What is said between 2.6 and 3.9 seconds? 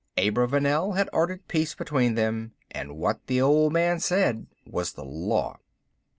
and what the old